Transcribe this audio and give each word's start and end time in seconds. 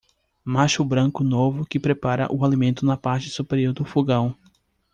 Macho 0.43 0.83
branco 0.83 1.23
novo 1.23 1.63
que 1.63 1.79
prepara 1.79 2.25
o 2.33 2.43
alimento 2.43 2.83
na 2.83 2.97
parte 2.97 3.29
superior 3.29 3.71
do 3.71 3.85
fogão. 3.85 4.35